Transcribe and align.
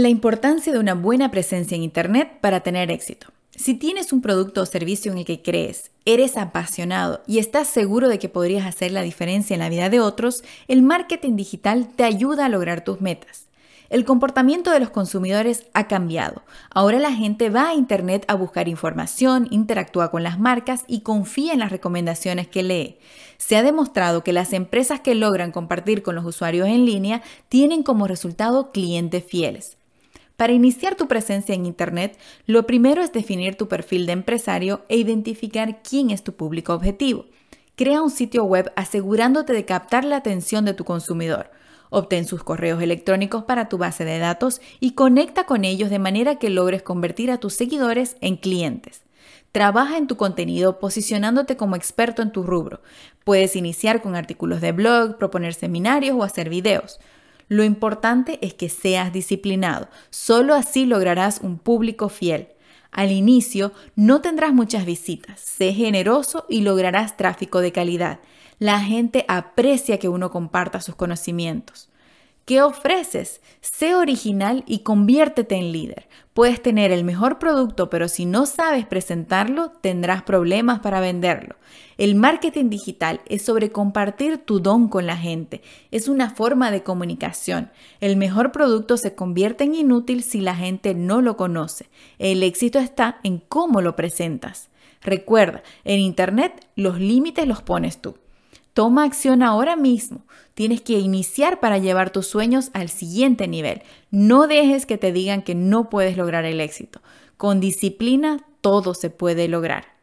La 0.00 0.08
importancia 0.08 0.72
de 0.72 0.78
una 0.78 0.94
buena 0.94 1.32
presencia 1.32 1.74
en 1.74 1.82
Internet 1.82 2.38
para 2.40 2.60
tener 2.60 2.88
éxito. 2.88 3.32
Si 3.56 3.74
tienes 3.74 4.12
un 4.12 4.22
producto 4.22 4.62
o 4.62 4.66
servicio 4.66 5.10
en 5.10 5.18
el 5.18 5.24
que 5.24 5.42
crees, 5.42 5.90
eres 6.04 6.36
apasionado 6.36 7.20
y 7.26 7.38
estás 7.40 7.66
seguro 7.66 8.08
de 8.08 8.20
que 8.20 8.28
podrías 8.28 8.64
hacer 8.64 8.92
la 8.92 9.02
diferencia 9.02 9.54
en 9.54 9.58
la 9.58 9.68
vida 9.68 9.90
de 9.90 9.98
otros, 9.98 10.44
el 10.68 10.82
marketing 10.82 11.34
digital 11.34 11.88
te 11.96 12.04
ayuda 12.04 12.46
a 12.46 12.48
lograr 12.48 12.84
tus 12.84 13.00
metas. 13.00 13.46
El 13.90 14.04
comportamiento 14.04 14.70
de 14.70 14.78
los 14.78 14.90
consumidores 14.90 15.66
ha 15.74 15.88
cambiado. 15.88 16.42
Ahora 16.70 17.00
la 17.00 17.12
gente 17.12 17.50
va 17.50 17.70
a 17.70 17.74
Internet 17.74 18.24
a 18.28 18.36
buscar 18.36 18.68
información, 18.68 19.48
interactúa 19.50 20.12
con 20.12 20.22
las 20.22 20.38
marcas 20.38 20.84
y 20.86 21.00
confía 21.00 21.54
en 21.54 21.58
las 21.58 21.72
recomendaciones 21.72 22.46
que 22.46 22.62
lee. 22.62 22.98
Se 23.36 23.56
ha 23.56 23.64
demostrado 23.64 24.22
que 24.22 24.32
las 24.32 24.52
empresas 24.52 25.00
que 25.00 25.16
logran 25.16 25.50
compartir 25.50 26.04
con 26.04 26.14
los 26.14 26.24
usuarios 26.24 26.68
en 26.68 26.86
línea 26.86 27.20
tienen 27.48 27.82
como 27.82 28.06
resultado 28.06 28.70
clientes 28.70 29.24
fieles. 29.24 29.77
Para 30.38 30.52
iniciar 30.52 30.94
tu 30.94 31.08
presencia 31.08 31.52
en 31.52 31.66
Internet, 31.66 32.16
lo 32.46 32.64
primero 32.64 33.02
es 33.02 33.12
definir 33.12 33.56
tu 33.56 33.66
perfil 33.66 34.06
de 34.06 34.12
empresario 34.12 34.84
e 34.88 34.96
identificar 34.96 35.82
quién 35.82 36.10
es 36.10 36.22
tu 36.22 36.36
público 36.36 36.72
objetivo. 36.74 37.26
Crea 37.74 38.02
un 38.02 38.10
sitio 38.10 38.44
web 38.44 38.72
asegurándote 38.76 39.52
de 39.52 39.64
captar 39.64 40.04
la 40.04 40.14
atención 40.14 40.64
de 40.64 40.74
tu 40.74 40.84
consumidor. 40.84 41.50
Obtén 41.90 42.24
sus 42.24 42.44
correos 42.44 42.80
electrónicos 42.80 43.42
para 43.42 43.68
tu 43.68 43.78
base 43.78 44.04
de 44.04 44.20
datos 44.20 44.60
y 44.78 44.92
conecta 44.92 45.42
con 45.42 45.64
ellos 45.64 45.90
de 45.90 45.98
manera 45.98 46.36
que 46.36 46.50
logres 46.50 46.84
convertir 46.84 47.32
a 47.32 47.38
tus 47.38 47.54
seguidores 47.54 48.16
en 48.20 48.36
clientes. 48.36 49.02
Trabaja 49.50 49.98
en 49.98 50.06
tu 50.06 50.16
contenido 50.16 50.78
posicionándote 50.78 51.56
como 51.56 51.74
experto 51.74 52.22
en 52.22 52.30
tu 52.30 52.44
rubro. 52.44 52.80
Puedes 53.24 53.56
iniciar 53.56 54.02
con 54.02 54.14
artículos 54.14 54.60
de 54.60 54.70
blog, 54.70 55.18
proponer 55.18 55.54
seminarios 55.54 56.16
o 56.16 56.22
hacer 56.22 56.48
videos. 56.48 57.00
Lo 57.48 57.64
importante 57.64 58.38
es 58.42 58.54
que 58.54 58.68
seas 58.68 59.12
disciplinado. 59.12 59.88
Solo 60.10 60.54
así 60.54 60.86
lograrás 60.86 61.40
un 61.42 61.58
público 61.58 62.08
fiel. 62.08 62.48
Al 62.90 63.10
inicio 63.10 63.72
no 63.96 64.20
tendrás 64.20 64.52
muchas 64.52 64.84
visitas. 64.84 65.40
Sé 65.40 65.72
generoso 65.72 66.46
y 66.48 66.60
lograrás 66.60 67.16
tráfico 67.16 67.60
de 67.60 67.72
calidad. 67.72 68.20
La 68.58 68.80
gente 68.80 69.24
aprecia 69.28 69.98
que 69.98 70.08
uno 70.08 70.30
comparta 70.30 70.80
sus 70.80 70.94
conocimientos. 70.94 71.88
¿Qué 72.48 72.62
ofreces? 72.62 73.42
Sé 73.60 73.94
original 73.94 74.64
y 74.66 74.78
conviértete 74.78 75.54
en 75.56 75.70
líder. 75.70 76.08
Puedes 76.32 76.62
tener 76.62 76.92
el 76.92 77.04
mejor 77.04 77.38
producto, 77.38 77.90
pero 77.90 78.08
si 78.08 78.24
no 78.24 78.46
sabes 78.46 78.86
presentarlo, 78.86 79.70
tendrás 79.82 80.22
problemas 80.22 80.80
para 80.80 80.98
venderlo. 80.98 81.56
El 81.98 82.14
marketing 82.14 82.70
digital 82.70 83.20
es 83.26 83.42
sobre 83.42 83.70
compartir 83.70 84.38
tu 84.38 84.60
don 84.60 84.88
con 84.88 85.06
la 85.06 85.18
gente. 85.18 85.60
Es 85.90 86.08
una 86.08 86.30
forma 86.30 86.70
de 86.70 86.82
comunicación. 86.82 87.70
El 88.00 88.16
mejor 88.16 88.50
producto 88.50 88.96
se 88.96 89.14
convierte 89.14 89.64
en 89.64 89.74
inútil 89.74 90.22
si 90.22 90.40
la 90.40 90.56
gente 90.56 90.94
no 90.94 91.20
lo 91.20 91.36
conoce. 91.36 91.90
El 92.18 92.42
éxito 92.42 92.78
está 92.78 93.20
en 93.24 93.42
cómo 93.46 93.82
lo 93.82 93.94
presentas. 93.94 94.70
Recuerda, 95.02 95.62
en 95.84 96.00
Internet 96.00 96.66
los 96.76 96.98
límites 96.98 97.46
los 97.46 97.60
pones 97.60 98.00
tú. 98.00 98.16
Toma 98.78 99.02
acción 99.02 99.42
ahora 99.42 99.74
mismo. 99.74 100.24
Tienes 100.54 100.82
que 100.82 101.00
iniciar 101.00 101.58
para 101.58 101.78
llevar 101.78 102.10
tus 102.10 102.28
sueños 102.28 102.70
al 102.74 102.90
siguiente 102.90 103.48
nivel. 103.48 103.82
No 104.12 104.46
dejes 104.46 104.86
que 104.86 104.96
te 104.96 105.10
digan 105.10 105.42
que 105.42 105.56
no 105.56 105.90
puedes 105.90 106.16
lograr 106.16 106.44
el 106.44 106.60
éxito. 106.60 107.00
Con 107.36 107.58
disciplina 107.58 108.46
todo 108.60 108.94
se 108.94 109.10
puede 109.10 109.48
lograr. 109.48 109.97